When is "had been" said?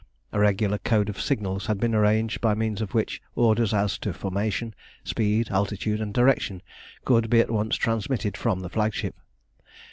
1.67-1.93